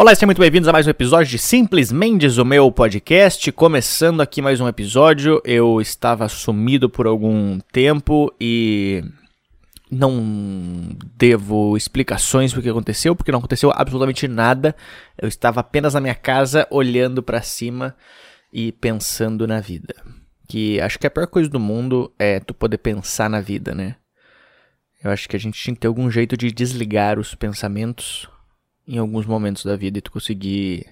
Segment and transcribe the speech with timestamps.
[0.00, 3.50] Olá, sejam muito bem-vindos a mais um episódio de Simples Mendes, o meu podcast.
[3.50, 9.02] Começando aqui mais um episódio, eu estava sumido por algum tempo e
[9.90, 14.72] não devo explicações do que aconteceu, porque não aconteceu absolutamente nada.
[15.20, 17.96] Eu estava apenas na minha casa olhando para cima
[18.52, 19.96] e pensando na vida.
[20.46, 23.96] Que acho que a pior coisa do mundo é tu poder pensar na vida, né?
[25.02, 28.28] Eu acho que a gente tinha que ter algum jeito de desligar os pensamentos
[28.88, 30.86] em alguns momentos da vida e tu conseguir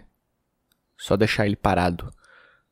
[0.98, 2.12] só deixar ele parado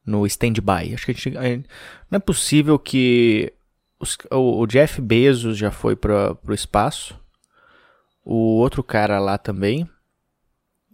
[0.04, 0.92] no stand-by.
[0.92, 1.66] Acho que a gente,
[2.10, 3.50] não é possível que
[3.98, 7.18] os, o, o, Jeff Bezos já foi para o espaço,
[8.22, 9.88] o outro cara lá também,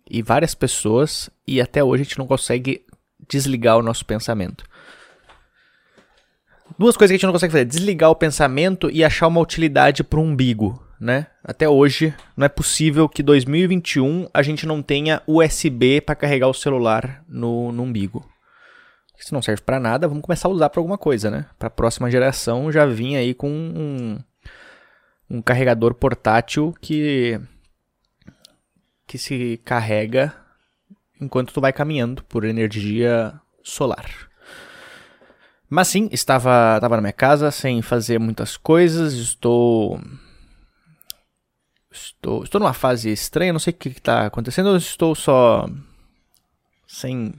[0.08, 2.86] e várias pessoas, e até hoje a gente não consegue
[3.28, 4.64] desligar o nosso pensamento.
[6.78, 10.04] Duas coisas que a gente não consegue fazer: desligar o pensamento e achar uma utilidade
[10.04, 11.28] para o umbigo né?
[11.42, 16.54] Até hoje, não é possível que 2021 a gente não tenha USB para carregar o
[16.54, 18.28] celular no, no umbigo.
[19.16, 21.46] Se não serve para nada, vamos começar a usar para alguma coisa, né?
[21.58, 24.18] Para a próxima geração já vinha aí com um,
[25.28, 27.40] um carregador portátil que
[29.06, 30.32] que se carrega
[31.20, 34.08] enquanto tu vai caminhando por energia solar.
[35.68, 40.00] Mas sim, estava, estava na minha casa sem fazer muitas coisas, estou
[41.92, 45.68] Estou, estou numa fase estranha, não sei o que está acontecendo, eu estou só
[46.86, 47.34] sem,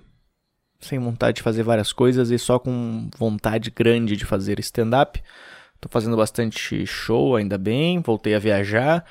[0.79, 5.21] sem vontade de fazer várias coisas e só com vontade grande de fazer stand-up.
[5.75, 9.05] Estou fazendo bastante show, ainda bem, voltei a viajar.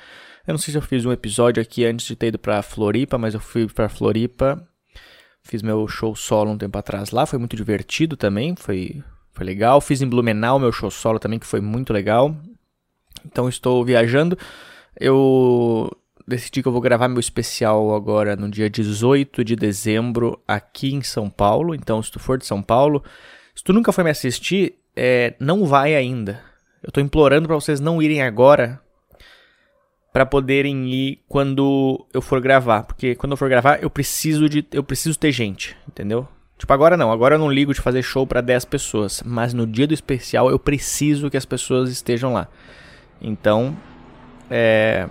[0.45, 3.17] Eu não sei se eu fiz um episódio aqui antes de ter ido para Floripa,
[3.17, 4.67] mas eu fui para Floripa,
[5.43, 9.81] fiz meu show solo um tempo atrás lá, foi muito divertido também, foi, foi legal.
[9.81, 12.35] Fiz em Blumenau meu show solo também, que foi muito legal.
[13.25, 14.37] Então estou viajando.
[15.03, 15.89] Eu
[16.27, 21.01] decidi que eu vou gravar meu especial agora no dia 18 de dezembro aqui em
[21.01, 21.73] São Paulo.
[21.73, 23.03] Então, se tu for de São Paulo,
[23.55, 26.39] se tu nunca foi me assistir, é, não vai ainda.
[26.83, 28.79] Eu tô implorando para vocês não irem agora
[30.13, 34.63] para poderem ir quando eu for gravar, porque quando eu for gravar eu preciso de
[34.71, 36.27] eu preciso ter gente, entendeu?
[36.59, 39.65] Tipo, agora não, agora eu não ligo de fazer show para 10 pessoas, mas no
[39.65, 42.47] dia do especial eu preciso que as pessoas estejam lá.
[43.19, 43.75] Então,
[44.51, 45.07] é,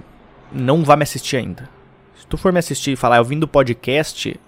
[0.52, 1.68] não vá me assistir ainda.
[2.14, 4.38] Se tu for me assistir e falar, eu vim do podcast,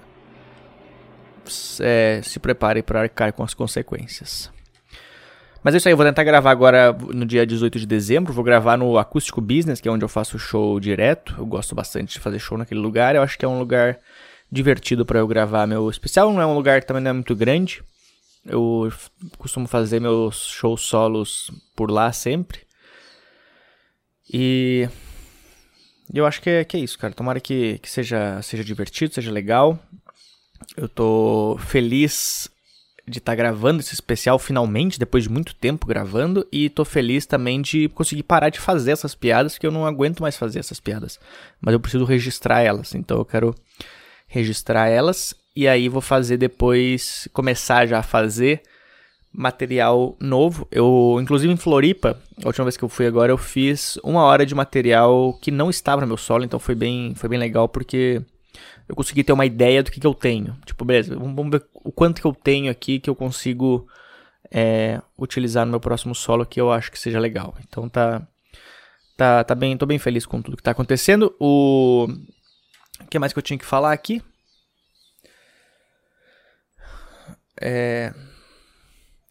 [1.80, 4.50] é, se prepare para arcar com as consequências.
[5.64, 8.32] Mas é isso aí, eu vou tentar gravar agora no dia 18 de dezembro.
[8.32, 11.36] Vou gravar no Acústico Business, que é onde eu faço show direto.
[11.38, 13.14] Eu gosto bastante de fazer show naquele lugar.
[13.14, 13.98] Eu acho que é um lugar
[14.50, 16.32] divertido para eu gravar meu especial.
[16.32, 17.80] Não é um lugar que também não é muito grande.
[18.44, 18.92] Eu
[19.38, 22.62] costumo fazer meus shows solos por lá sempre.
[24.32, 24.88] E
[26.12, 27.12] eu acho que é, que é isso, cara.
[27.12, 29.78] Tomara que, que seja, seja divertido, seja legal.
[30.76, 32.48] Eu tô feliz
[33.06, 37.26] de estar tá gravando esse especial finalmente, depois de muito tempo gravando, e tô feliz
[37.26, 40.78] também de conseguir parar de fazer essas piadas, porque eu não aguento mais fazer essas
[40.78, 41.18] piadas.
[41.60, 43.54] Mas eu preciso registrar elas, então eu quero
[44.28, 48.62] registrar elas, e aí vou fazer depois, começar já a fazer
[49.32, 50.66] material novo.
[50.70, 54.44] Eu, inclusive em Floripa, a última vez que eu fui agora, eu fiz uma hora
[54.44, 58.22] de material que não estava no meu solo, então foi bem, foi bem legal porque
[58.88, 60.56] eu consegui ter uma ideia do que, que eu tenho.
[60.66, 63.88] Tipo, beleza, vamos ver o quanto que eu tenho aqui que eu consigo
[64.50, 67.54] é, utilizar no meu próximo solo que eu acho que seja legal.
[67.66, 68.26] Então tá,
[69.16, 71.34] tá, tá bem, tô bem feliz com tudo que tá acontecendo.
[71.40, 72.06] O,
[73.00, 74.22] o que mais que eu tinha que falar aqui?
[77.60, 78.12] É...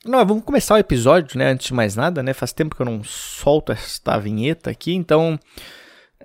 [0.04, 1.52] Não, vamos começar o episódio, né?
[1.52, 2.34] Antes de mais nada, né?
[2.34, 5.40] Faz tempo que eu não solto esta vinheta aqui, então.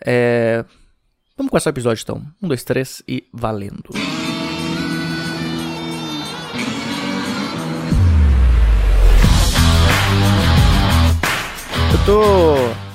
[0.02, 0.64] É...
[1.36, 2.22] Vamos começar o episódio então.
[2.42, 3.90] Um, dois, três e valendo.
[11.92, 12.85] Eu tô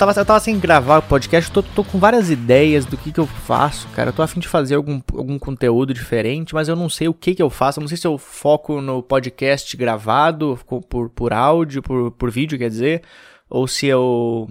[0.00, 3.20] tava, eu tava sem gravar o podcast, tô, tô com várias ideias do que que
[3.20, 4.08] eu faço, cara.
[4.08, 7.34] Eu tô afim de fazer algum, algum conteúdo diferente, mas eu não sei o que
[7.34, 7.78] que eu faço.
[7.78, 10.58] Eu não sei se eu foco no podcast gravado,
[10.88, 13.02] por, por áudio, por, por vídeo, quer dizer,
[13.48, 14.48] ou se eu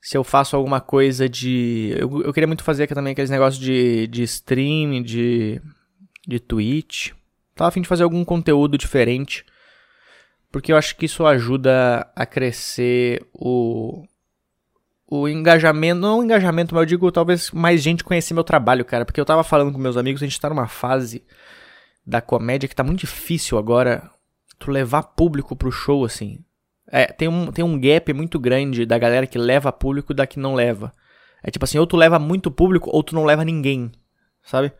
[0.00, 1.94] se eu faço alguma coisa de.
[1.96, 5.62] Eu, eu queria muito fazer aqui também aqueles negócios de, de streaming, de,
[6.26, 7.12] de Twitch.
[7.54, 9.44] Tava afim de fazer algum conteúdo diferente.
[10.50, 14.04] Porque eu acho que isso ajuda a crescer o,
[15.14, 19.04] o engajamento, não o engajamento, mas eu digo talvez mais gente conhecer meu trabalho, cara,
[19.04, 21.22] porque eu tava falando com meus amigos, a gente tá numa fase
[22.06, 24.10] da comédia que tá muito difícil agora
[24.58, 26.42] tu levar público pro show, assim.
[26.90, 30.26] É, tem um, tem um gap muito grande da galera que leva público e da
[30.26, 30.94] que não leva.
[31.42, 33.92] É tipo assim, ou tu leva muito público ou tu não leva ninguém,
[34.42, 34.72] sabe?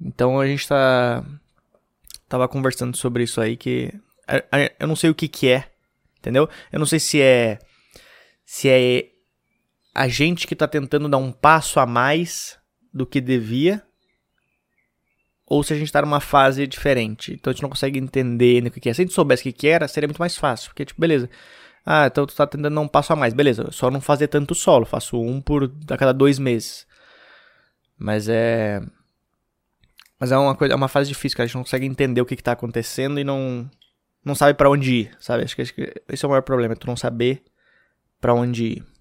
[0.00, 1.22] Então a gente tá
[2.30, 3.92] tava conversando sobre isso aí que
[4.80, 5.70] eu não sei o que que é,
[6.18, 6.48] entendeu?
[6.72, 7.58] Eu não sei se é
[8.46, 9.13] se é
[9.94, 12.58] a gente que tá tentando dar um passo a mais
[12.92, 13.82] do que devia
[15.46, 17.34] ou se a gente tá numa fase diferente.
[17.34, 18.94] Então a gente não consegue entender o que é.
[18.94, 21.28] Se a gente soubesse o que era, seria muito mais fácil, porque tipo, beleza.
[21.86, 23.34] Ah, então tu tá tentando dar um passo a mais.
[23.34, 24.86] Beleza, só não fazer tanto solo.
[24.86, 26.86] Faço um por a cada dois meses.
[27.98, 28.80] Mas é.
[30.18, 32.26] Mas é uma, coisa, é uma fase difícil, que a gente não consegue entender o
[32.26, 33.70] que, que tá acontecendo e não.
[34.24, 35.44] Não sabe para onde ir, sabe?
[35.44, 37.44] Acho que, acho que esse é o maior problema, é tu não saber
[38.18, 38.93] para onde ir.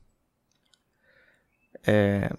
[1.86, 2.30] É.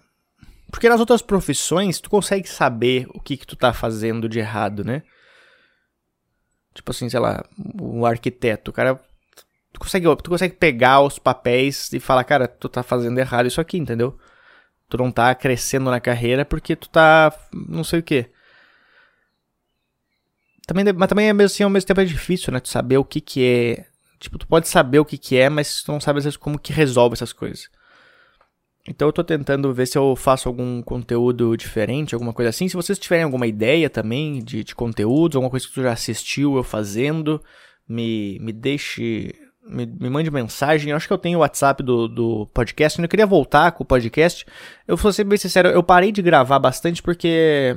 [0.71, 4.85] Porque nas outras profissões, tu consegue saber o que, que tu tá fazendo de errado,
[4.85, 5.03] né?
[6.75, 7.45] Tipo assim, sei lá,
[7.81, 9.01] o arquiteto, o cara
[9.75, 13.61] Tu consegue, tu consegue pegar os papéis e falar, cara, tu tá fazendo errado isso
[13.61, 14.17] aqui, entendeu?
[14.89, 17.33] Tu não tá crescendo na carreira porque tu tá.
[17.53, 18.31] não sei o que.
[20.65, 22.61] Também, mas também é assim, ao mesmo tempo é difícil, né?
[22.61, 23.87] Tu saber o que que é.
[24.21, 26.57] Tipo, tu pode saber o que que é, mas tu não sabe às vezes como
[26.57, 27.69] que resolve essas coisas.
[28.87, 32.69] Então eu tô tentando ver se eu faço algum conteúdo diferente, alguma coisa assim.
[32.69, 36.57] Se vocês tiverem alguma ideia também de, de conteúdos, alguma coisa que tu já assistiu
[36.57, 37.43] eu fazendo,
[37.89, 39.35] me, me deixe
[39.67, 40.91] me, me mande mensagem.
[40.91, 43.01] Eu acho que eu tenho o WhatsApp do, do podcast.
[43.01, 44.45] Eu queria voltar com o podcast.
[44.87, 47.77] Eu vou ser bem sincero, eu parei de gravar bastante porque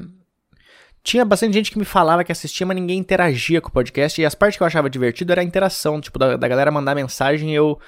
[1.04, 4.22] tinha bastante gente que me falava que assistia, mas ninguém interagia com o podcast.
[4.22, 6.96] E as partes que eu achava divertido era a interação, tipo, da, da galera mandar
[6.96, 7.80] mensagem e eu,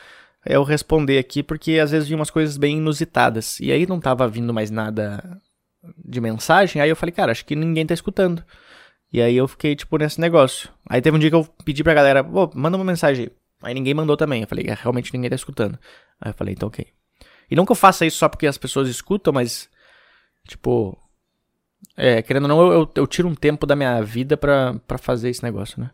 [0.45, 3.59] eu responder aqui, porque às vezes vi umas coisas bem inusitadas.
[3.59, 5.41] E aí não tava vindo mais nada
[6.05, 8.43] de mensagem, aí eu falei, cara, acho que ninguém tá escutando.
[9.11, 10.69] E aí eu fiquei, tipo, nesse negócio.
[10.87, 13.31] Aí teve um dia que eu pedi pra galera, pô, manda uma mensagem
[13.61, 14.41] Aí ninguém mandou também.
[14.41, 15.77] Eu falei, é, realmente ninguém tá escutando.
[16.19, 16.87] Aí eu falei, então ok.
[17.49, 19.69] E não que eu faça isso só porque as pessoas escutam, mas.
[20.47, 20.97] Tipo.
[21.95, 24.97] É, querendo ou não, eu, eu, eu tiro um tempo da minha vida pra, pra
[24.97, 25.91] fazer esse negócio, né?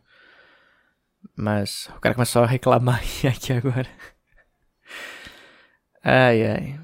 [1.36, 3.88] Mas o cara começou a reclamar aqui agora.
[6.07, 6.80] Ai, ai.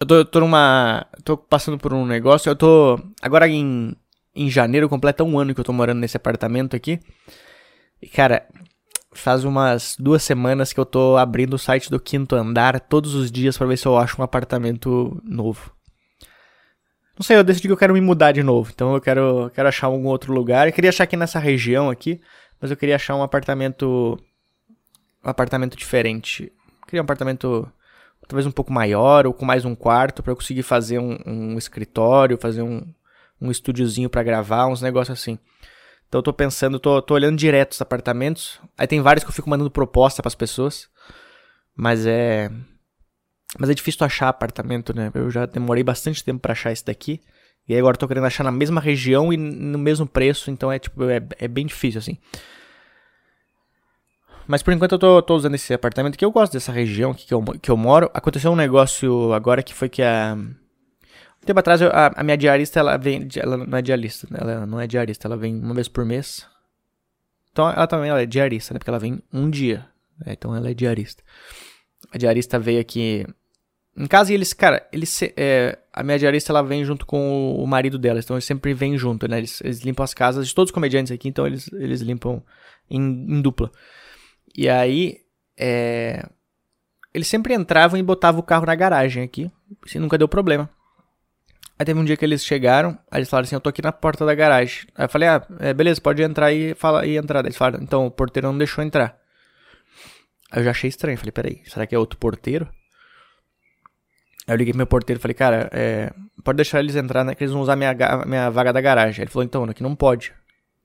[0.00, 1.06] Eu tô, tô numa.
[1.22, 2.48] tô passando por um negócio.
[2.48, 2.98] Eu tô.
[3.20, 3.94] Agora em,
[4.34, 6.98] em janeiro completa um ano que eu tô morando nesse apartamento aqui.
[8.00, 8.48] E, cara,
[9.12, 13.30] faz umas duas semanas que eu tô abrindo o site do quinto andar todos os
[13.30, 15.70] dias para ver se eu acho um apartamento novo.
[17.14, 19.68] Não sei, eu decidi que eu quero me mudar de novo, então eu quero, quero
[19.68, 20.66] achar algum outro lugar.
[20.66, 22.22] Eu queria achar aqui nessa região aqui,
[22.58, 24.18] mas eu queria achar um apartamento
[25.22, 26.50] um apartamento diferente.
[26.80, 27.70] Eu queria um apartamento
[28.32, 31.58] talvez um pouco maior ou com mais um quarto para eu conseguir fazer um, um
[31.58, 32.82] escritório, fazer um,
[33.38, 35.38] um estúdiozinho para gravar, uns negócios assim.
[36.08, 38.58] Então eu tô pensando, tô, tô olhando direto os apartamentos.
[38.76, 40.88] Aí tem vários que eu fico mandando proposta para as pessoas.
[41.76, 42.50] Mas é.
[43.58, 45.10] Mas é difícil achar apartamento, né?
[45.14, 47.20] Eu já demorei bastante tempo para achar esse daqui.
[47.68, 51.04] E agora tô querendo achar na mesma região e no mesmo preço, então é tipo,
[51.04, 52.18] é, é bem difícil, assim.
[54.46, 57.26] Mas por enquanto eu tô, tô usando esse apartamento que eu gosto dessa região aqui
[57.26, 58.10] que eu, que eu moro.
[58.12, 60.36] Aconteceu um negócio agora que foi que a
[61.42, 63.26] um tempo atrás, a, a, minha diarista, ela vem.
[63.36, 64.38] Ela não é diarista, né?
[64.40, 66.46] ela não é diarista, ela vem uma vez por mês.
[67.50, 68.78] Então ela também ela é diarista, né?
[68.78, 69.84] Porque ela vem um dia.
[70.24, 70.34] Né?
[70.34, 71.22] Então ela é diarista.
[72.12, 73.26] A diarista veio aqui
[73.96, 77.66] em casa e eles, cara, eles, é, a minha diarista ela vem junto com o
[77.66, 79.38] marido dela, então eles sempre vêm junto, né?
[79.38, 82.42] Eles, eles limpam as casas de todos os comediantes aqui, então eles, eles limpam
[82.88, 83.70] em, em dupla.
[84.56, 85.20] E aí,
[85.58, 86.26] é,
[87.14, 89.50] eles sempre entravam e botavam o carro na garagem aqui,
[89.94, 90.68] e nunca deu problema.
[91.78, 93.90] Aí teve um dia que eles chegaram, aí eles falaram assim, eu tô aqui na
[93.90, 94.86] porta da garagem.
[94.94, 97.42] Aí eu falei, ah, é, beleza, pode entrar e, fala, e entrar.
[97.42, 99.18] Daí eles falaram, então o porteiro não deixou entrar.
[100.50, 102.68] Aí eu já achei estranho, falei, peraí, será que é outro porteiro?
[104.46, 106.12] Aí eu liguei pro meu porteiro e falei, cara, é,
[106.44, 107.92] pode deixar eles entrar, né, que eles vão usar minha,
[108.26, 109.22] minha vaga da garagem.
[109.22, 110.32] Aí ele falou, então, aqui não pode.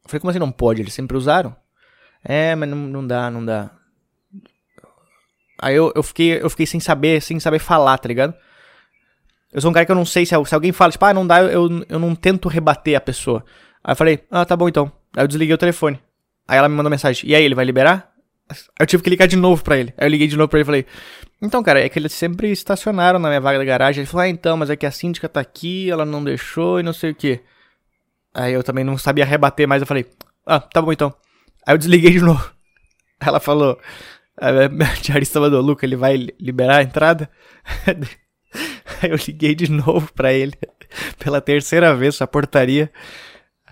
[0.03, 0.81] Eu falei, como assim não pode?
[0.81, 1.55] Eles sempre usaram?
[2.23, 3.71] É, mas não, não dá, não dá.
[5.59, 8.33] Aí eu, eu, fiquei, eu fiquei sem saber, sem saber falar, tá ligado?
[9.51, 11.25] Eu sou um cara que eu não sei se, se alguém fala, tipo, ah, não
[11.25, 13.43] dá, eu, eu não tento rebater a pessoa.
[13.83, 14.91] Aí eu falei, ah, tá bom então.
[15.15, 15.99] Aí eu desliguei o telefone.
[16.47, 18.11] Aí ela me mandou mensagem, e aí, ele vai liberar?
[18.49, 19.93] Aí eu tive que ligar de novo pra ele.
[19.97, 20.85] Aí eu liguei de novo pra ele e falei,
[21.41, 24.01] então, cara, é que eles sempre estacionaram na minha vaga da garagem.
[24.01, 26.83] Ele falou, ah, então, mas é que a síndica tá aqui, ela não deixou e
[26.83, 27.41] não sei o que.
[28.33, 30.05] Aí eu também não sabia rebater mais, eu falei,
[30.45, 31.13] ah, tá bom então.
[31.67, 32.49] Aí eu desliguei de novo.
[33.19, 33.77] Ela falou,
[34.37, 37.29] a minha diarista mandou, Luca, ele vai liberar a entrada?
[39.03, 40.53] Aí eu liguei de novo para ele,
[41.19, 42.89] pela terceira vez, a portaria.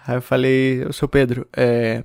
[0.05, 2.03] Aí eu falei, seu Pedro, é...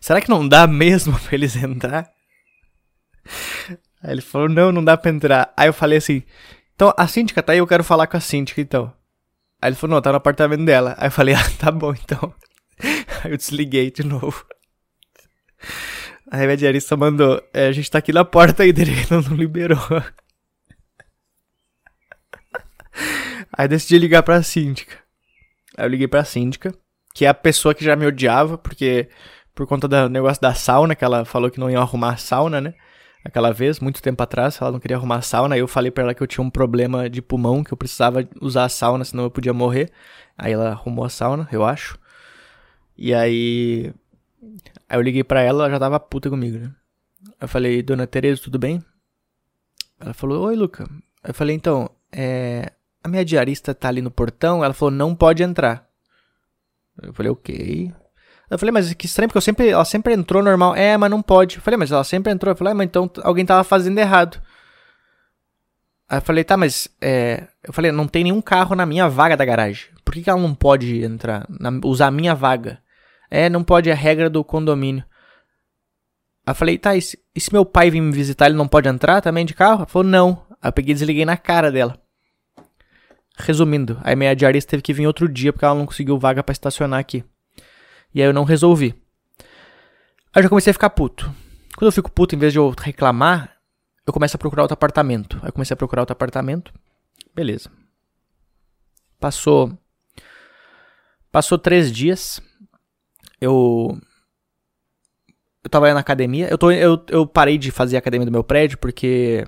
[0.00, 2.10] Será que não dá mesmo pra eles entrar?
[4.02, 5.52] Aí ele falou, não, não dá pra entrar.
[5.54, 6.22] Aí eu falei assim,
[6.74, 8.92] então a síndica tá aí, eu quero falar com a síndica então.
[9.60, 10.94] Aí ele falou, não, tá no apartamento dela.
[10.96, 12.34] Aí eu falei, ah, tá bom então.
[13.28, 14.44] Eu desliguei de novo.
[16.30, 19.78] A diarista mandou, é, a gente tá aqui na porta aí dele, não, não liberou.
[23.52, 24.96] Aí decidi ligar pra síndica.
[25.76, 26.72] Aí eu liguei pra síndica,
[27.14, 29.08] que é a pessoa que já me odiava, porque
[29.54, 32.60] por conta do negócio da sauna, que ela falou que não ia arrumar a sauna,
[32.60, 32.74] né?
[33.24, 36.04] Aquela vez, muito tempo atrás, ela não queria arrumar a sauna, aí eu falei pra
[36.04, 39.24] ela que eu tinha um problema de pulmão, que eu precisava usar a sauna, senão
[39.24, 39.90] eu podia morrer.
[40.38, 41.98] Aí ela arrumou a sauna, eu acho.
[43.00, 43.90] E aí.
[44.86, 46.70] Aí eu liguei pra ela, ela já tava puta comigo, né?
[47.40, 48.84] Eu falei, dona Tereza, tudo bem?
[49.98, 50.86] Ela falou, oi, Luca.
[51.24, 55.42] Eu falei, então, é, a minha diarista tá ali no portão, ela falou, não pode
[55.42, 55.88] entrar.
[57.02, 57.94] Eu falei, ok.
[58.50, 60.74] Eu falei, mas que estranho, porque eu sempre, ela sempre entrou normal.
[60.74, 61.56] É, mas não pode.
[61.56, 62.52] Eu falei, mas ela sempre entrou.
[62.52, 64.42] Eu falei, ah, mas então alguém tava fazendo errado.
[66.06, 67.46] Aí eu falei, tá, mas é...
[67.62, 69.86] Eu falei, não tem nenhum carro na minha vaga da garagem.
[70.04, 72.82] Por que, que ela não pode entrar, na, usar a minha vaga?
[73.30, 75.04] É, não pode, é regra do condomínio.
[76.46, 78.88] Aí falei, tá, e se, e se meu pai vir me visitar, ele não pode
[78.88, 79.78] entrar também de carro?
[79.78, 80.44] Ela falou, não.
[80.60, 82.00] Aí eu peguei e desliguei na cara dela.
[83.36, 86.52] Resumindo, a minha diarista teve que vir outro dia porque ela não conseguiu vaga para
[86.52, 87.24] estacionar aqui.
[88.14, 88.94] E aí eu não resolvi.
[89.38, 91.32] Aí eu já comecei a ficar puto.
[91.76, 93.56] Quando eu fico puto, em vez de eu reclamar,
[94.06, 95.38] eu começo a procurar outro apartamento.
[95.42, 96.72] Aí eu comecei a procurar outro apartamento.
[97.34, 97.70] Beleza.
[99.18, 99.78] Passou.
[101.30, 102.40] Passou três dias.
[103.40, 103.98] Eu.
[105.62, 106.48] Eu tava na academia.
[106.48, 109.44] Eu, tô, eu, eu parei de fazer a academia do meu prédio porque.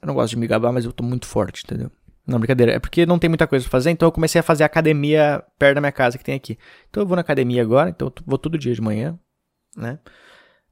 [0.00, 1.90] Eu não gosto de me gabar, mas eu tô muito forte, entendeu?
[2.26, 2.72] Não, brincadeira.
[2.72, 5.76] É porque não tem muita coisa pra fazer, então eu comecei a fazer academia perto
[5.76, 6.58] da minha casa que tem aqui.
[6.88, 9.18] Então eu vou na academia agora, então eu vou todo dia de manhã,
[9.76, 9.98] né?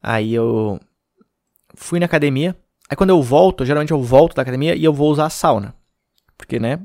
[0.03, 0.81] Aí eu
[1.75, 2.57] fui na academia.
[2.89, 5.75] Aí quando eu volto, geralmente eu volto da academia e eu vou usar a sauna.
[6.37, 6.81] Porque, né?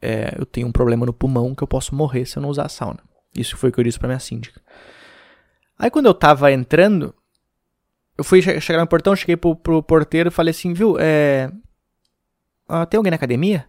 [0.00, 2.66] É, eu tenho um problema no pulmão que eu posso morrer se eu não usar
[2.66, 3.00] a sauna.
[3.34, 4.60] Isso foi o que eu disse pra minha síndica.
[5.84, 7.14] Aí quando eu tava entrando,
[8.16, 11.50] eu fui chegar no portão, cheguei pro, pro porteiro e falei assim, viu, é...
[12.66, 13.66] Ah, tem alguém na academia?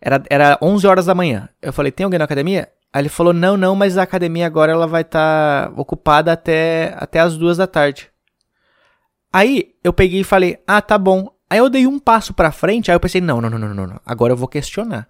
[0.00, 1.48] Era, era 11 horas da manhã.
[1.60, 2.68] Eu falei, tem alguém na academia?
[2.92, 6.94] Aí ele falou, não, não, mas a academia agora ela vai estar tá ocupada até,
[6.98, 8.12] até as duas da tarde.
[9.32, 11.34] Aí eu peguei e falei, ah, tá bom.
[11.50, 14.00] Aí eu dei um passo pra frente, aí eu pensei, não, não, não, não, não,
[14.06, 15.08] agora eu vou questionar.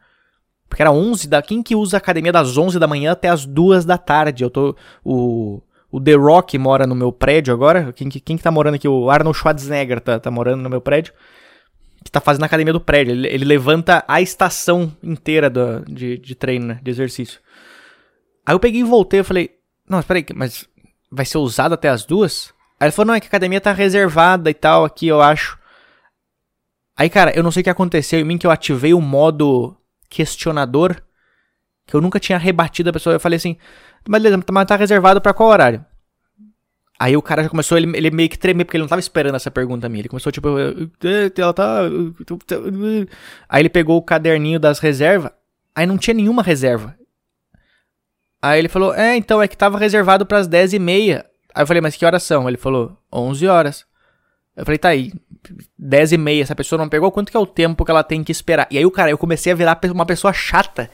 [0.70, 1.42] Porque era 11 da...
[1.42, 4.42] Quem que usa a academia das 11 da manhã até as duas da tarde?
[4.42, 4.74] Eu tô...
[5.04, 5.60] O...
[5.94, 7.92] O The Rock mora no meu prédio agora.
[7.92, 8.88] Quem, quem que tá morando aqui?
[8.88, 11.14] O Arnold Schwarzenegger tá, tá morando no meu prédio
[12.02, 13.12] que tá fazendo academia do prédio.
[13.12, 17.38] Ele, ele levanta a estação inteira do, de, de treino, né, de exercício.
[18.44, 19.52] Aí eu peguei e voltei, eu falei,
[19.88, 20.68] não, espera aí, mas
[21.12, 22.52] vai ser usado até as duas?
[22.80, 25.56] Aí ele falou, não, é que a academia tá reservada e tal, aqui eu acho.
[26.98, 29.76] Aí, cara, eu não sei o que aconteceu em mim, que eu ativei o modo
[30.10, 31.00] questionador,
[31.86, 33.14] que eu nunca tinha rebatido a pessoa.
[33.14, 33.56] Eu falei assim,
[34.08, 35.84] mas beleza, mas tá reservado para qual horário?
[36.98, 39.34] Aí o cara já começou, ele, ele meio que tremer, porque ele não tava esperando
[39.34, 40.02] essa pergunta minha.
[40.02, 40.48] Ele começou, tipo,
[41.36, 41.80] ela tá.
[43.48, 45.32] Aí ele pegou o caderninho das reservas,
[45.74, 46.96] aí não tinha nenhuma reserva.
[48.40, 51.26] Aí ele falou, é, então, é que tava reservado pras 10 e meia.
[51.54, 52.46] Aí eu falei, mas que horas são?
[52.46, 53.86] Ele falou, 11 horas.
[54.54, 55.12] Eu falei, tá aí,
[55.78, 58.22] 10 e meia, essa pessoa não pegou, quanto que é o tempo que ela tem
[58.22, 58.68] que esperar?
[58.70, 60.90] E aí o cara, eu comecei a virar uma pessoa chata.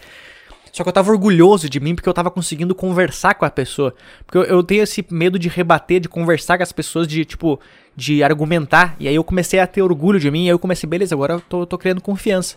[0.73, 3.95] Só que eu tava orgulhoso de mim porque eu tava conseguindo conversar com a pessoa.
[4.25, 7.59] Porque eu, eu, tenho esse medo de rebater, de conversar com as pessoas, de, tipo,
[7.97, 8.95] de argumentar.
[9.01, 10.45] E aí eu comecei a ter orgulho de mim.
[10.45, 12.57] E aí eu comecei, beleza, agora eu tô, tô criando confiança.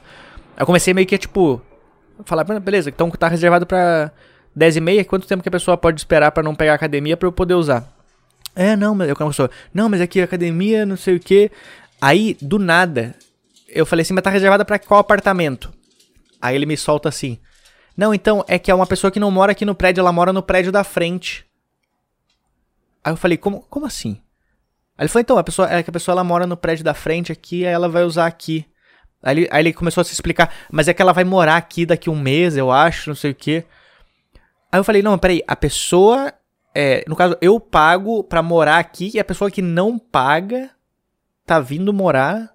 [0.58, 1.62] Eu comecei meio que, tipo,
[2.25, 4.12] falar, beleza, então tá reservado pra
[4.55, 5.05] 10 e meia.
[5.05, 7.55] Quanto tempo que a pessoa pode esperar para não pegar a academia para eu poder
[7.55, 7.91] usar?
[8.55, 11.50] É, não, mas eu começou, não, mas aqui a academia, não sei o que.
[12.00, 13.15] Aí, do nada,
[13.67, 15.74] eu falei assim, mas tá reservada para qual apartamento?
[16.39, 17.39] Aí ele me solta assim,
[17.96, 20.34] não, então é que é uma pessoa que não mora aqui no prédio, ela mora
[20.34, 21.46] no prédio da frente.
[23.04, 24.22] Aí eu falei, como, como assim?
[24.98, 26.94] Aí ele falou, então, a pessoa, é que a pessoa ela mora no prédio da
[26.94, 28.66] frente aqui, aí ela vai usar aqui.
[29.22, 31.86] Aí ele, aí ele começou a se explicar, mas é que ela vai morar aqui
[31.86, 33.66] daqui um mês, eu acho, não sei o quê.
[34.72, 36.34] Aí eu falei, não, peraí, a pessoa.
[36.76, 40.72] É, no caso, eu pago pra morar aqui e a pessoa que não paga
[41.46, 42.52] tá vindo morar.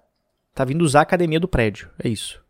[0.53, 1.89] Tá vindo usar a academia do prédio.
[1.97, 2.43] É isso.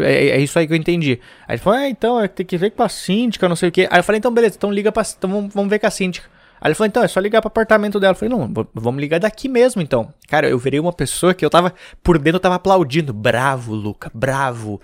[0.00, 1.20] É, é, é, isso aí que eu entendi.
[1.46, 3.72] Aí ele falou, ah, então, é, tem que ver com a síndica, não sei o
[3.72, 3.88] quê.
[3.90, 5.02] Aí eu falei, então, beleza, então liga pra.
[5.16, 6.28] Então vamos, vamos ver com a síndica.
[6.60, 8.12] Aí ele falou, então, é só ligar pro apartamento dela.
[8.12, 10.12] Eu falei, não, vamos ligar daqui mesmo, então.
[10.28, 11.72] Cara, eu virei uma pessoa que eu tava.
[12.02, 13.12] Por dentro eu tava aplaudindo.
[13.12, 14.80] Bravo, Luca, bravo.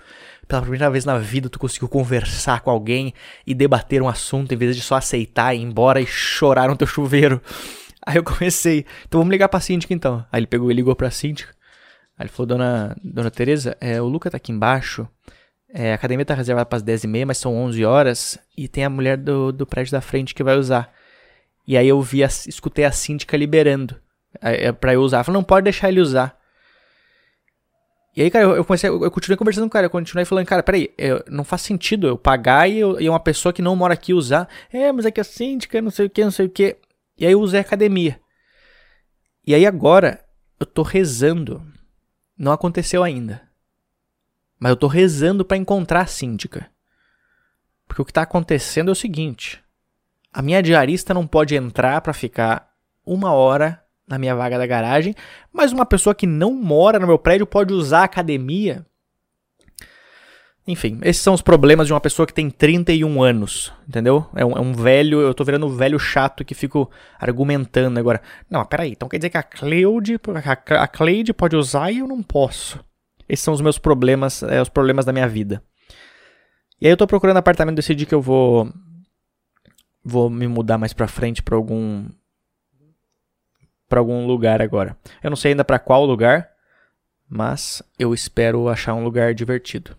[0.47, 3.13] Pela primeira vez na vida tu conseguiu conversar com alguém
[3.47, 6.85] e debater um assunto em vez de só aceitar, ir embora e chorar no teu
[6.85, 7.41] chuveiro.
[8.05, 10.25] Aí eu comecei, então vamos ligar pra síndica então.
[10.31, 11.53] Aí ele pegou e ligou pra síndica.
[12.17, 15.07] Aí ele falou, dona, dona Tereza, é, o Luca tá aqui embaixo,
[15.73, 18.89] é, a academia tá reservada para as 10h30, mas são 11 horas, e tem a
[18.89, 20.93] mulher do, do prédio da frente que vai usar.
[21.67, 23.99] E aí eu vi, a, escutei a síndica liberando
[24.41, 25.17] é, pra eu usar.
[25.17, 26.37] Ela falou, não, pode deixar ele usar.
[28.15, 30.45] E aí, cara, eu, comecei, eu, eu continuei conversando com o cara, eu continuei falando,
[30.45, 33.75] cara, peraí, eu, não faz sentido eu pagar e, eu, e uma pessoa que não
[33.75, 34.47] mora aqui usar.
[34.71, 36.77] É, mas é que a síndica, não sei o que, não sei o que.
[37.17, 38.19] E aí eu usei a academia.
[39.45, 40.23] E aí agora,
[40.59, 41.65] eu tô rezando.
[42.43, 43.41] Não aconteceu ainda.
[44.59, 46.69] Mas eu tô rezando para encontrar a síndica.
[47.87, 49.63] Porque o que tá acontecendo é o seguinte:
[50.31, 52.69] a minha diarista não pode entrar para ficar
[53.05, 55.15] uma hora na minha vaga da garagem,
[55.53, 58.85] mas uma pessoa que não mora no meu prédio pode usar a academia.
[60.65, 64.25] Enfim, esses são os problemas de uma pessoa que tem 31 anos, entendeu?
[64.33, 66.89] É um, é um velho, eu tô virando um velho chato que fico
[67.19, 68.21] argumentando agora.
[68.49, 70.17] Não, peraí, então quer dizer que a Cleide,
[70.69, 72.79] a Cleide pode usar e eu não posso.
[73.27, 75.61] Esses são os meus problemas, é, os problemas da minha vida.
[76.79, 78.71] E aí eu tô procurando apartamento, decidi que eu vou
[80.03, 82.07] vou me mudar mais pra frente pra algum
[83.89, 84.97] para algum lugar agora.
[85.21, 86.49] Eu não sei ainda para qual lugar,
[87.27, 89.95] mas eu espero achar um lugar divertido.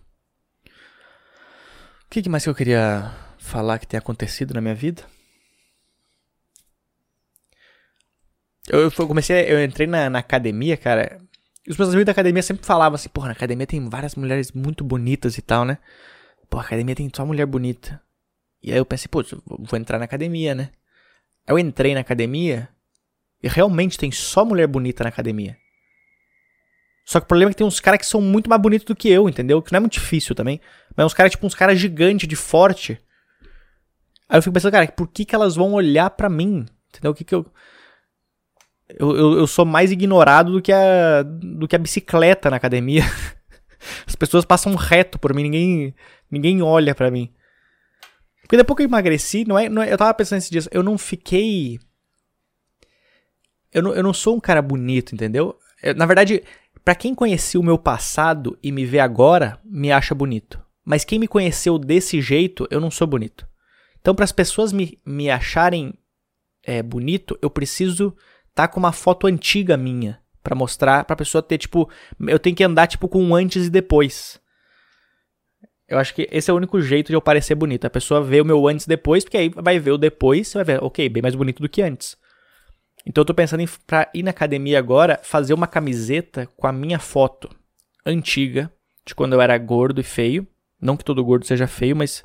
[2.15, 5.03] O que mais que eu queria falar que tem acontecido na minha vida?
[8.69, 11.19] Eu, eu comecei, eu entrei na, na academia, cara.
[11.67, 14.53] E os meus amigos da academia sempre falavam assim, porra, na academia tem várias mulheres
[14.53, 15.77] muito bonitas e tal, né?
[16.49, 18.01] Pô, a academia tem só mulher bonita.
[18.63, 20.69] E aí eu pensei, pô, vou entrar na academia, né?
[21.45, 22.69] Aí eu entrei na academia
[23.43, 25.57] e realmente tem só mulher bonita na academia.
[27.05, 28.95] Só que o problema é que tem uns caras que são muito mais bonitos do
[28.95, 29.61] que eu, entendeu?
[29.61, 30.61] Que não é muito difícil também.
[30.95, 32.99] Mas uns caras, tipo, uns caras gigantes, de forte.
[34.29, 36.65] Aí eu fico pensando, cara, por que, que elas vão olhar para mim?
[36.89, 37.11] Entendeu?
[37.11, 37.45] O que que eu...
[38.87, 39.37] Eu, eu...
[39.39, 43.03] eu, sou mais ignorado do que, a, do que a bicicleta na academia.
[44.05, 45.95] As pessoas passam reto por mim, ninguém,
[46.29, 47.33] ninguém olha para mim.
[48.41, 50.83] Porque depois que eu emagreci, não é, não é, eu tava pensando esses dias, eu
[50.83, 51.79] não fiquei
[53.75, 55.59] eu não, eu não sou um cara bonito, entendeu?
[55.83, 56.41] Eu, na verdade,
[56.85, 60.64] para quem conhecia o meu passado e me vê agora, me acha bonito.
[60.85, 63.47] Mas quem me conheceu desse jeito, eu não sou bonito.
[63.99, 65.95] Então, para as pessoas me, me acharem
[66.63, 68.15] é, bonito, eu preciso
[68.49, 71.89] estar tá com uma foto antiga minha para mostrar para a pessoa ter tipo,
[72.27, 74.39] eu tenho que andar tipo com um antes e depois.
[75.87, 77.85] Eu acho que esse é o único jeito de eu parecer bonito.
[77.85, 80.59] A pessoa vê o meu antes e depois, porque aí vai ver o depois, você
[80.59, 82.15] vai ver, ok, bem mais bonito do que antes.
[83.05, 86.71] Então eu tô pensando em pra ir na academia agora fazer uma camiseta com a
[86.71, 87.49] minha foto
[88.05, 88.71] antiga
[89.05, 90.47] de quando eu era gordo e feio.
[90.85, 92.23] Não que todo gordo seja feio, mas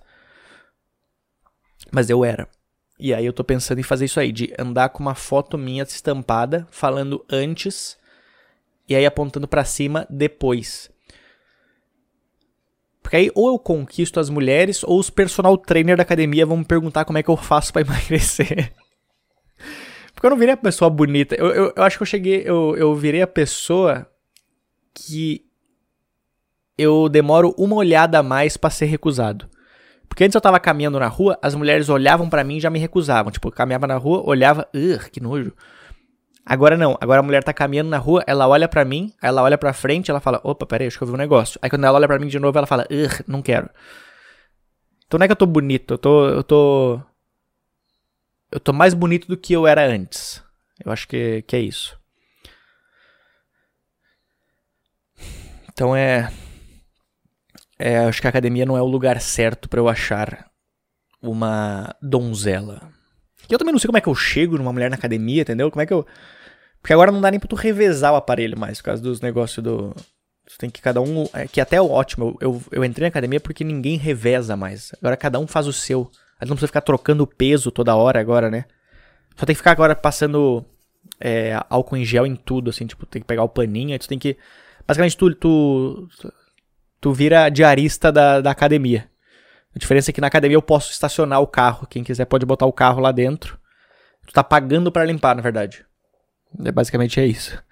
[1.91, 2.49] mas eu era.
[2.99, 5.83] E aí eu tô pensando em fazer isso aí, de andar com uma foto minha
[5.83, 7.99] estampada falando antes
[8.87, 10.91] e aí apontando para cima depois.
[13.03, 16.65] Porque aí ou eu conquisto as mulheres ou os personal trainer da academia vão me
[16.65, 18.73] perguntar como é que eu faço para emagrecer.
[20.13, 21.35] Porque eu não virei a pessoa bonita.
[21.35, 22.43] Eu, eu, eu acho que eu cheguei.
[22.45, 24.07] Eu, eu virei a pessoa
[24.93, 25.50] que
[26.81, 29.49] eu demoro uma olhada a mais para ser recusado.
[30.09, 32.79] Porque antes eu tava caminhando na rua, as mulheres olhavam para mim e já me
[32.79, 33.31] recusavam.
[33.31, 34.69] Tipo, eu caminhava na rua, olhava,
[35.13, 35.53] que nojo.
[36.45, 39.57] Agora não, agora a mulher tá caminhando na rua, ela olha para mim, ela olha
[39.57, 41.61] pra frente, ela fala, opa, peraí, acho que eu vi um negócio.
[41.63, 42.87] Aí quando ela olha para mim de novo, ela fala,
[43.27, 43.71] não quero.
[45.07, 47.01] Então não é que eu tô bonito, eu tô, eu tô
[48.51, 50.43] eu tô mais bonito do que eu era antes.
[50.85, 51.99] Eu acho que, que é isso.
[55.69, 56.33] Então é,
[57.81, 57.99] é.
[57.99, 60.47] Acho que a academia não é o lugar certo para eu achar
[61.23, 62.91] uma donzela.
[63.49, 65.71] Eu também não sei como é que eu chego numa mulher na academia, entendeu?
[65.71, 66.07] Como é que eu.
[66.81, 69.63] Porque agora não dá nem pra tu revezar o aparelho mais, por causa dos negócios
[69.63, 69.95] do.
[70.47, 71.29] Tu tem que cada um.
[71.33, 72.37] É, que até é ótimo.
[72.41, 74.93] Eu, eu, eu entrei na academia porque ninguém reveza mais.
[75.01, 76.11] Agora cada um faz o seu.
[76.39, 78.65] A gente não precisa ficar trocando peso toda hora agora, né?
[79.37, 80.65] Só tem que ficar agora passando
[81.21, 84.09] é, álcool em gel em tudo, assim, tipo, tem que pegar o paninho, aí tu
[84.09, 84.37] tem que.
[84.87, 86.09] Basicamente, tu, tu,
[87.01, 89.09] tu vira diarista da, da academia.
[89.75, 91.87] A diferença é que na academia eu posso estacionar o carro.
[91.87, 93.59] Quem quiser pode botar o carro lá dentro.
[94.27, 95.85] Tu tá pagando para limpar, na verdade.
[96.65, 97.63] É, basicamente é isso.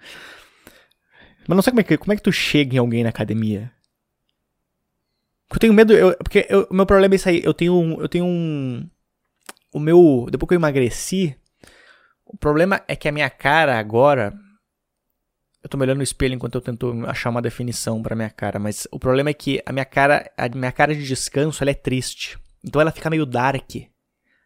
[1.47, 3.71] Mas não sei como é que, como é que tu chega em alguém na academia.
[5.51, 7.41] Eu tenho medo, eu, porque o meu problema é isso aí.
[7.43, 8.87] Eu tenho, um, eu tenho um.
[9.73, 10.27] O meu.
[10.29, 11.35] Depois que eu emagreci,
[12.25, 14.33] o problema é que a minha cara agora.
[15.61, 18.59] Eu tô me olhando no espelho enquanto eu tento achar uma definição para minha cara,
[18.59, 21.73] mas o problema é que a minha cara, a minha cara de descanso, ela é
[21.73, 22.39] triste.
[22.63, 23.69] Então ela fica meio dark.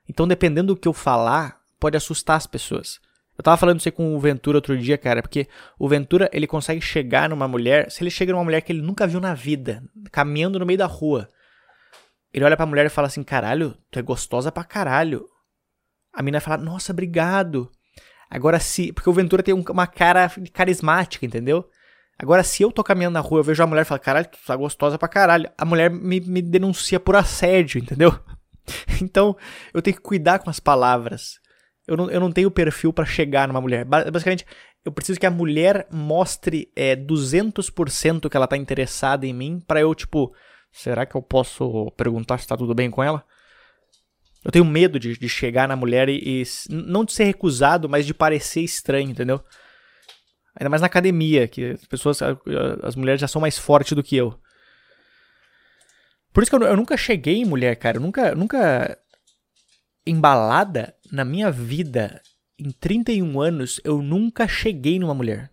[0.10, 3.00] Então dependendo do que eu falar, pode assustar as pessoas.
[3.38, 5.48] Eu tava falando isso aí com o Ventura outro dia, cara, porque
[5.80, 9.08] o Ventura, ele consegue chegar numa mulher, se ele chega numa mulher que ele nunca
[9.08, 11.30] viu na vida, caminhando no meio da rua,
[12.32, 15.28] ele olha pra mulher e fala assim, caralho, tu é gostosa pra caralho.
[16.12, 17.72] A mina fala, nossa, obrigado.
[18.34, 21.70] Agora se, porque o Ventura tem uma cara carismática, entendeu?
[22.18, 24.40] Agora, se eu tô caminhando na rua, eu vejo a mulher e falo, caralho, tu
[24.44, 25.52] tá gostosa pra caralho.
[25.56, 28.12] A mulher me, me denuncia por assédio, entendeu?
[29.02, 29.36] Então,
[29.74, 31.34] eu tenho que cuidar com as palavras.
[31.86, 33.84] Eu não, eu não tenho perfil para chegar numa mulher.
[33.84, 34.46] Basicamente,
[34.86, 39.82] eu preciso que a mulher mostre é, 200% que ela tá interessada em mim para
[39.82, 40.34] eu, tipo,
[40.72, 43.26] será que eu posso perguntar se tá tudo bem com ela?
[44.44, 48.06] Eu tenho medo de, de chegar na mulher e, e, não de ser recusado, mas
[48.06, 49.44] de parecer estranho, entendeu?
[50.56, 52.20] Ainda mais na academia, que as pessoas,
[52.84, 54.40] as mulheres já são mais fortes do que eu.
[56.32, 57.98] Por isso que eu, eu nunca cheguei em mulher, cara.
[57.98, 58.98] Eu nunca, nunca
[60.06, 62.22] embalada na minha vida,
[62.60, 65.52] em 31 anos, eu nunca cheguei numa mulher.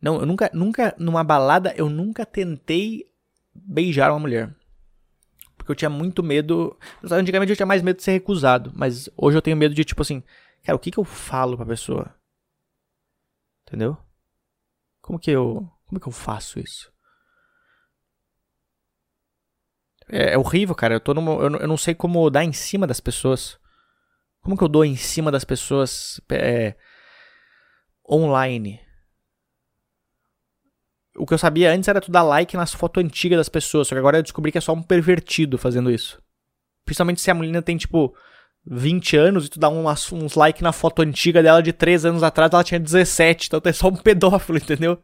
[0.00, 3.04] Não, eu nunca, nunca, numa balada, eu nunca tentei
[3.54, 4.54] beijar uma mulher.
[5.70, 6.76] Porque eu tinha muito medo.
[7.04, 8.72] Antigamente eu tinha mais medo de ser recusado.
[8.74, 10.20] Mas hoje eu tenho medo de, tipo assim,
[10.64, 12.12] cara, o que, que eu falo pra pessoa?
[13.64, 13.96] Entendeu?
[15.00, 15.70] Como que eu.
[15.86, 16.92] Como que eu faço isso?
[20.08, 20.94] É, é horrível, cara.
[20.94, 23.56] Eu, tô numa, eu, eu, não sei como dar em cima das pessoas.
[24.40, 26.74] Como que eu dou em cima das pessoas é,
[28.08, 28.80] online?
[31.16, 33.94] O que eu sabia antes era tu dar like nas fotos antigas das pessoas, só
[33.94, 36.22] que agora eu descobri que é só um pervertido fazendo isso.
[36.84, 38.14] Principalmente se a menina tem, tipo,
[38.66, 42.22] 20 anos e tu dá umas, uns like na foto antiga dela de 3 anos
[42.22, 44.98] atrás, ela tinha 17, então tu é só um pedófilo, entendeu?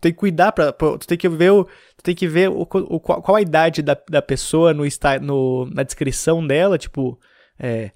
[0.00, 2.62] Tem que cuidar pra, pra tu tem que ver o, tu tem que ver o,
[2.62, 4.84] o qual, qual, a idade da, da pessoa no,
[5.22, 7.18] no, na descrição dela, tipo,
[7.58, 7.90] é,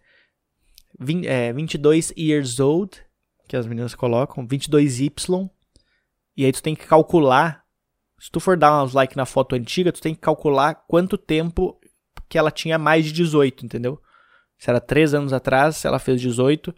[0.99, 2.97] 20, é, 22 years old,
[3.47, 5.51] que as meninas colocam, 22Y,
[6.39, 7.65] e aí tu tem que calcular,
[8.17, 11.77] se tu for dar uns like na foto antiga, tu tem que calcular quanto tempo
[12.29, 14.01] que ela tinha mais de 18, entendeu?
[14.57, 16.73] Se era 3 anos atrás, ela fez 18.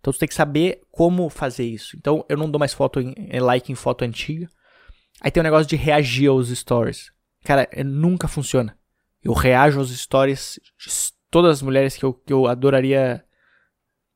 [0.00, 1.96] Então tu tem que saber como fazer isso.
[1.96, 4.50] Então eu não dou mais foto em, like em foto antiga.
[5.20, 7.12] Aí tem o negócio de reagir aos stories.
[7.44, 8.76] Cara, é, nunca funciona.
[9.22, 10.90] Eu reajo aos stories de
[11.30, 13.24] todas as mulheres que eu, que eu adoraria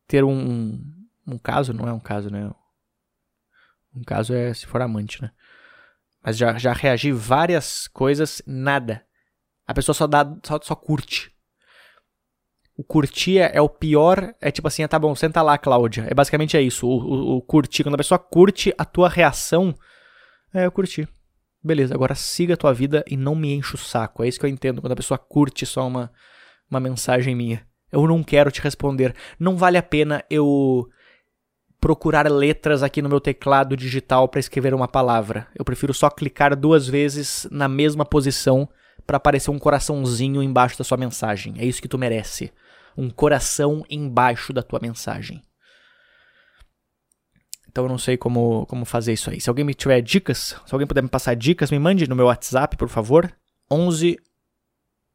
[0.08, 0.76] ter um,
[1.24, 1.72] um caso.
[1.72, 2.50] Não é um caso, né?
[3.94, 5.30] Um caso é se for amante, né?
[6.24, 9.04] Mas já, já reagi várias coisas, nada.
[9.66, 11.32] A pessoa só dá, só, só curte.
[12.76, 14.34] O curtir é, é o pior.
[14.40, 16.06] É tipo assim, ah, tá bom, senta lá, Cláudia.
[16.08, 16.86] É basicamente é isso.
[16.86, 17.82] O, o, o, curtir.
[17.82, 19.74] Quando a pessoa curte a tua reação,
[20.54, 21.06] é eu curti.
[21.62, 24.24] Beleza, agora siga a tua vida e não me enche o saco.
[24.24, 26.10] É isso que eu entendo quando a pessoa curte só uma,
[26.70, 27.64] uma mensagem minha.
[27.90, 29.14] Eu não quero te responder.
[29.38, 30.88] Não vale a pena eu
[31.82, 35.48] procurar letras aqui no meu teclado digital para escrever uma palavra.
[35.52, 38.68] Eu prefiro só clicar duas vezes na mesma posição
[39.04, 41.54] para aparecer um coraçãozinho embaixo da sua mensagem.
[41.58, 42.52] É isso que tu merece.
[42.96, 45.42] Um coração embaixo da tua mensagem.
[47.68, 49.40] Então eu não sei como, como fazer isso aí.
[49.40, 52.26] Se alguém me tiver dicas, se alguém puder me passar dicas, me mande no meu
[52.26, 53.28] WhatsApp, por favor.
[53.68, 54.16] 11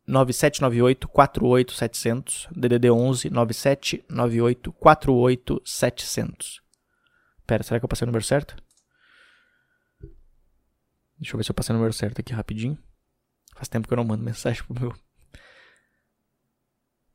[0.07, 6.61] 9798 48700 DDD 11 9798 48700.
[7.45, 8.55] Pera, será que eu passei o número certo?
[11.19, 12.77] Deixa eu ver se eu passei o número certo aqui rapidinho.
[13.55, 14.93] Faz tempo que eu não mando mensagem pro meu.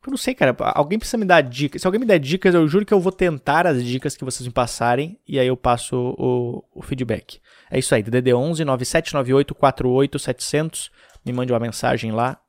[0.05, 0.55] Eu não sei, cara.
[0.75, 1.81] Alguém precisa me dar dicas.
[1.81, 4.47] Se alguém me der dicas, eu juro que eu vou tentar as dicas que vocês
[4.47, 7.41] me passarem e aí eu passo o, o feedback.
[7.71, 10.91] É isso aí, DDD 11 9798 48700.
[11.25, 12.43] Me mande uma mensagem lá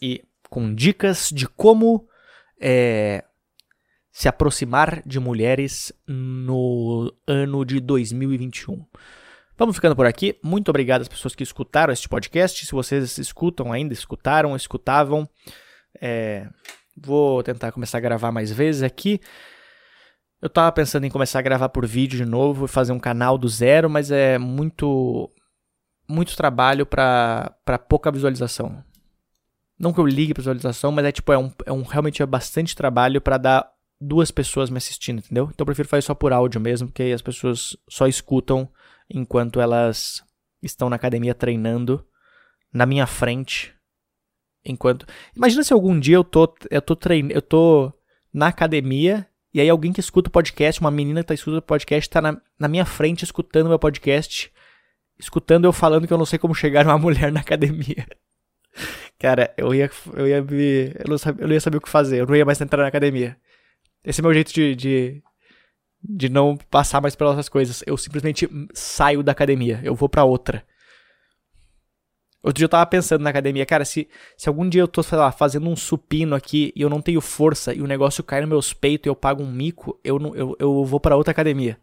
[0.00, 2.08] e com dicas de como
[2.60, 3.24] é,
[4.10, 8.84] se aproximar de mulheres no ano de 2021.
[9.56, 10.38] Vamos ficando por aqui.
[10.42, 12.64] Muito obrigado às pessoas que escutaram este podcast.
[12.64, 15.28] Se vocês escutam ainda, escutaram, escutavam,
[16.00, 16.48] é,
[16.96, 19.20] vou tentar começar a gravar mais vezes aqui.
[20.40, 23.36] Eu tava pensando em começar a gravar por vídeo de novo e fazer um canal
[23.36, 25.30] do zero, mas é muito
[26.08, 27.54] muito trabalho para
[27.88, 28.82] pouca visualização.
[29.80, 32.26] Não que eu ligue pra visualização, mas é tipo, é um, é um realmente é
[32.26, 35.44] bastante trabalho para dar duas pessoas me assistindo, entendeu?
[35.44, 38.68] Então eu prefiro fazer só por áudio mesmo, porque aí as pessoas só escutam
[39.08, 40.22] enquanto elas
[40.62, 42.06] estão na academia treinando
[42.70, 43.74] na minha frente.
[44.62, 45.06] Enquanto.
[45.34, 47.90] Imagina se algum dia eu tô, eu tô treinando, eu tô
[48.30, 51.62] na academia e aí alguém que escuta o podcast, uma menina que tá escutando o
[51.62, 54.52] podcast, tá na, na minha frente escutando meu podcast,
[55.18, 58.06] escutando eu falando que eu não sei como chegar numa mulher na academia.
[59.20, 60.94] Cara, eu ia, eu ia me.
[60.98, 62.80] Eu não, sabia, eu não ia saber o que fazer, eu não ia mais entrar
[62.80, 63.36] na academia.
[64.02, 65.22] Esse é meu jeito de, de,
[66.02, 67.84] de não passar mais pelas outras coisas.
[67.86, 70.64] Eu simplesmente saio da academia, eu vou para outra.
[72.42, 75.18] Outro dia eu tava pensando na academia, cara, se, se algum dia eu tô, sei
[75.18, 78.48] lá, fazendo um supino aqui e eu não tenho força e o negócio cai nos
[78.48, 81.78] meus peitos e eu pago um mico, eu, não, eu, eu vou para outra academia.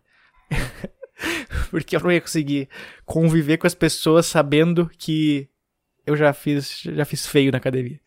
[1.69, 2.67] Porque eu não ia conseguir
[3.05, 5.47] conviver com as pessoas sabendo que
[6.07, 7.99] eu já fiz, já fiz feio na academia.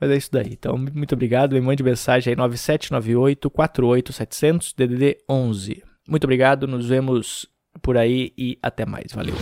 [0.00, 0.50] Mas é isso daí.
[0.52, 1.54] Então, muito obrigado.
[1.54, 5.82] Me mande mensagem aí 9798 48700 DDD 11.
[6.08, 6.66] Muito obrigado.
[6.66, 7.46] Nos vemos
[7.80, 9.12] por aí e até mais.
[9.12, 9.34] Valeu.